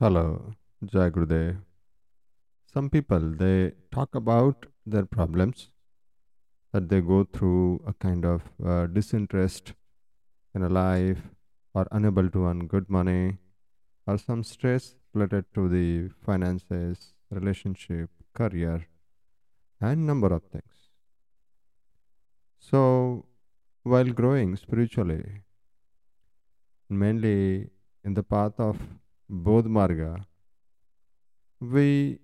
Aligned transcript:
Hello, 0.00 0.54
Jai 0.84 1.10
Gurudev. 1.10 1.56
Some 2.72 2.88
people 2.88 3.18
they 3.18 3.72
talk 3.90 4.14
about 4.14 4.66
their 4.86 5.04
problems 5.04 5.70
that 6.72 6.88
they 6.88 7.00
go 7.00 7.24
through 7.24 7.82
a 7.84 7.92
kind 7.94 8.24
of 8.24 8.42
uh, 8.64 8.86
disinterest 8.86 9.72
in 10.54 10.62
a 10.62 10.68
life 10.68 11.18
or 11.74 11.88
unable 11.90 12.30
to 12.30 12.46
earn 12.46 12.68
good 12.68 12.88
money 12.88 13.38
or 14.06 14.18
some 14.18 14.44
stress 14.44 14.94
related 15.14 15.46
to 15.56 15.68
the 15.68 16.10
finances, 16.24 17.14
relationship, 17.32 18.08
career, 18.34 18.86
and 19.80 20.06
number 20.06 20.32
of 20.32 20.44
things. 20.44 20.92
So 22.60 23.26
while 23.82 24.12
growing 24.22 24.54
spiritually, 24.54 25.42
mainly 26.88 27.70
in 28.04 28.14
the 28.14 28.22
path 28.22 28.60
of 28.60 28.78
Bodh 29.30 29.66
Marga, 29.66 30.24
we 31.60 32.18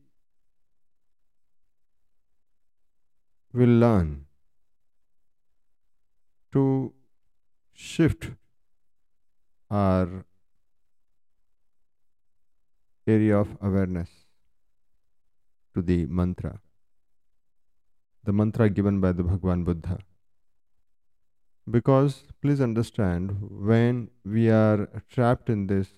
will 3.53 3.69
learn 3.69 4.25
to 6.53 6.93
shift 7.75 8.31
our 9.71 10.25
area 13.07 13.37
of 13.37 13.57
awareness 13.61 14.09
to 15.75 15.83
the 15.83 16.07
mantra, 16.07 16.61
the 18.23 18.33
mantra 18.33 18.71
given 18.71 19.01
by 19.01 19.13
the 19.13 19.23
Bhagwan 19.23 19.65
Buddha. 19.65 19.99
Because 21.71 22.25
please 22.41 22.61
understand, 22.61 23.37
when 23.51 24.11
we 24.25 24.49
are 24.49 24.89
trapped 25.11 25.51
in 25.51 25.67
this 25.67 25.89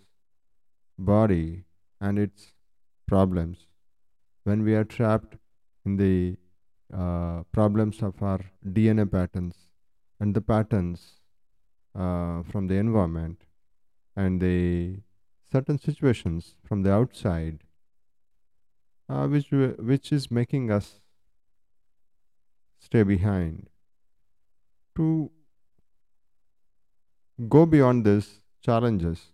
body 0.99 1.65
and 2.01 2.19
its 2.19 2.53
problems, 3.07 3.67
when 4.45 4.63
we 4.63 4.75
are 4.75 4.85
trapped 4.85 5.37
in 5.85 5.97
the 5.97 6.37
uh, 6.93 7.43
problems 7.53 8.03
of 8.03 8.23
our 8.23 8.41
DNA 8.65 9.11
patterns 9.11 9.55
and 10.21 10.35
the 10.35 10.41
patterns 10.41 11.21
uh, 11.95 12.43
from 12.43 12.67
the 12.69 12.75
environment 12.75 13.43
and 14.15 14.41
the 14.41 15.01
certain 15.53 15.79
situations 15.79 16.55
from 16.65 16.83
the 16.83 16.93
outside, 16.93 17.59
uh, 19.09 19.27
which 19.27 19.51
which 19.51 20.13
is 20.13 20.31
making 20.31 20.71
us 20.71 21.01
stay 22.79 23.03
behind. 23.03 23.69
To 24.97 25.31
go 27.49 27.67
beyond 27.67 28.05
these 28.07 28.41
challenges, 28.63 29.33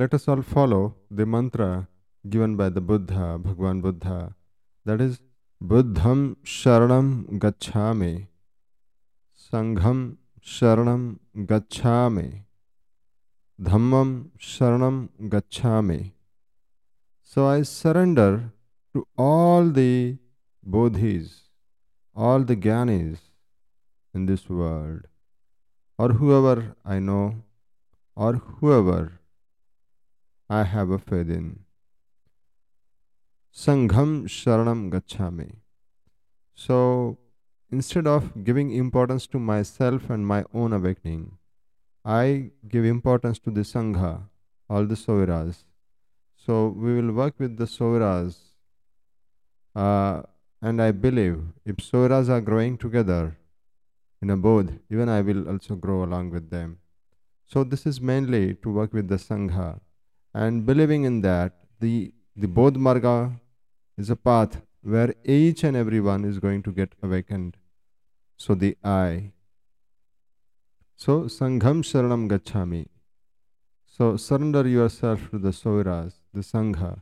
let 0.00 0.12
us 0.12 0.26
all 0.26 0.42
follow 0.42 0.96
the 1.08 1.24
mantra 1.24 1.86
given 2.28 2.56
by 2.56 2.68
the 2.68 2.80
Buddha, 2.80 3.38
Bhagwan 3.38 3.80
Buddha, 3.80 4.34
that 4.84 5.00
is 5.00 5.20
Buddham 5.60 6.36
Sharanam 6.42 7.38
Gacchami, 7.38 8.26
Sangham 9.38 10.16
Sharanam 10.44 11.18
Gacchami, 11.36 12.42
Dhammam 13.62 14.30
Sharanam 14.36 15.10
Gacchami. 15.22 16.10
So 17.22 17.46
I 17.46 17.62
surrender 17.62 18.50
to 18.94 19.06
all 19.16 19.70
the 19.70 20.18
Bodhis, 20.68 21.42
all 22.16 22.40
the 22.40 22.56
Gyanis 22.56 23.18
in 24.12 24.26
this 24.26 24.48
world, 24.48 25.02
or 25.96 26.08
whoever 26.08 26.74
I 26.84 26.98
know, 26.98 27.44
or 28.16 28.32
whoever 28.34 29.20
I 30.48 30.64
have 30.64 30.90
a 30.90 30.98
faith 30.98 31.30
in. 31.30 31.60
Sangham 33.56 34.26
Sharanam 34.26 34.90
Gacchami. 34.90 35.56
So 36.54 37.18
instead 37.70 38.06
of 38.06 38.44
giving 38.44 38.72
importance 38.72 39.26
to 39.28 39.38
myself 39.38 40.10
and 40.10 40.26
my 40.26 40.44
own 40.52 40.72
awakening, 40.72 41.38
I 42.04 42.50
give 42.68 42.84
importance 42.84 43.38
to 43.40 43.50
the 43.50 43.62
Sangha, 43.62 44.24
all 44.68 44.84
the 44.84 44.94
Soviras. 44.94 45.64
So 46.36 46.68
we 46.68 47.00
will 47.00 47.12
work 47.12 47.34
with 47.38 47.56
the 47.56 47.64
Soviras. 47.64 48.36
Uh, 49.74 50.22
and 50.60 50.82
I 50.82 50.90
believe 50.90 51.42
if 51.64 51.76
Soviras 51.76 52.28
are 52.28 52.40
growing 52.40 52.76
together 52.76 53.38
in 54.20 54.30
a 54.30 54.36
bodh, 54.36 54.78
even 54.90 55.08
I 55.08 55.22
will 55.22 55.48
also 55.48 55.74
grow 55.74 56.04
along 56.04 56.30
with 56.30 56.50
them. 56.50 56.78
So 57.46 57.64
this 57.64 57.86
is 57.86 58.00
mainly 58.00 58.54
to 58.56 58.70
work 58.70 58.92
with 58.92 59.08
the 59.08 59.16
Sangha. 59.16 59.80
And 60.34 60.66
believing 60.66 61.04
in 61.04 61.20
that, 61.20 61.52
the, 61.78 62.12
the 62.34 62.48
Bodh 62.48 62.76
Marga 62.76 63.38
is 63.96 64.10
a 64.10 64.16
path 64.16 64.60
where 64.82 65.14
each 65.24 65.62
and 65.62 65.76
everyone 65.76 66.24
is 66.24 66.40
going 66.40 66.62
to 66.64 66.72
get 66.72 66.92
awakened. 67.02 67.56
So 68.36 68.54
the 68.54 68.76
I. 68.82 69.32
So 70.96 71.22
Sangham 71.22 71.82
Sharanam 71.82 72.28
Gacchami. 72.28 72.86
So 73.86 74.16
surrender 74.16 74.66
yourself 74.66 75.30
to 75.30 75.38
the 75.38 75.50
Soviras, 75.50 76.14
the 76.32 76.40
Sangha, 76.40 77.00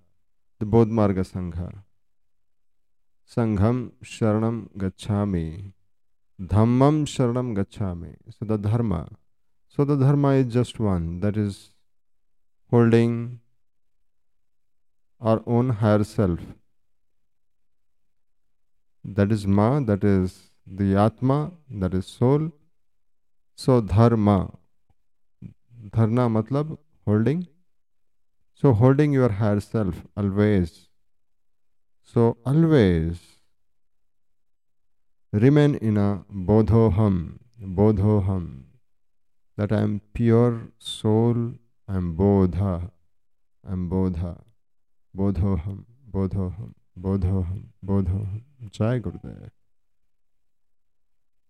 the 0.59 0.67
Bodhmarga 0.67 1.25
Sangha. 1.33 1.73
Sangham 3.27 3.93
Sharanam 4.05 4.69
Gacchami. 4.77 5.73
Dhammam 6.39 7.07
Sharanam 7.07 7.57
Gacchami. 7.57 8.17
So 8.39 8.45
the 8.45 8.59
Dharma. 8.59 9.09
So 9.69 9.85
the 9.85 9.97
Dharma 9.97 10.35
is 10.35 10.53
just 10.53 10.79
one, 10.79 11.21
that 11.21 11.39
is 11.39 11.71
holding 12.73 13.15
our 15.21 15.41
own 15.47 15.71
higher 15.85 16.05
self 16.05 16.41
that 19.05 19.33
is 19.33 19.47
ma, 19.47 19.81
that 19.81 20.05
is 20.05 20.51
the 20.67 20.95
atma, 20.97 21.53
that 21.71 21.95
is 21.95 22.07
soul. 22.07 22.53
So 23.57 23.81
dharma, 23.81 24.53
dharna 25.91 26.29
matlab 26.31 26.79
holding. 27.05 27.49
So 28.55 28.73
holding 28.73 29.13
your 29.13 29.29
higher 29.29 29.61
self 29.61 30.03
always. 30.17 30.89
So 32.03 32.37
always 32.47 33.19
remain 35.33 35.75
in 35.77 35.97
a 35.97 36.25
bodhoham, 36.31 37.39
bodhoham, 37.61 38.65
that 39.57 39.73
I 39.73 39.81
am 39.81 40.01
pure 40.15 40.69
soul, 40.79 41.55
I 41.89 41.97
am 41.97 42.17
Bodha. 42.17 42.91
I 43.69 43.73
am 43.73 43.91
Bodha. 43.91 44.41
Bodhoham. 45.17 45.85
Bodhoham. 46.11 46.75
Bodhoham. 46.99 47.65
Bodhoham. 47.85 48.43
Jai 48.71 49.01
Gurudev. 49.01 49.51